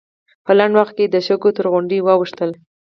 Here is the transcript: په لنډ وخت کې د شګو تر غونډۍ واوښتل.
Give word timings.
په 0.45 0.51
لنډ 0.57 0.73
وخت 0.79 0.93
کې 0.97 1.05
د 1.09 1.15
شګو 1.27 1.49
تر 1.57 1.65
غونډۍ 1.71 1.99
واوښتل. 2.01 2.49